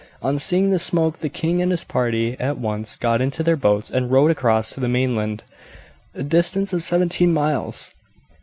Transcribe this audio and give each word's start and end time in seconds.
On 0.23 0.39
seeing 0.39 0.71
the 0.71 0.79
smoke 0.79 1.19
the 1.19 1.29
king 1.29 1.61
and 1.61 1.69
his 1.69 1.83
party 1.83 2.35
at 2.39 2.57
once 2.57 2.97
got 2.97 3.21
into 3.21 3.43
their 3.43 3.55
boats 3.55 3.91
and 3.91 4.09
rowed 4.11 4.31
across 4.31 4.71
to 4.71 4.79
the 4.79 4.87
mainland, 4.89 5.43
a 6.15 6.23
distance 6.23 6.73
of 6.73 6.81
seventeen 6.81 7.31
miles. 7.31 7.91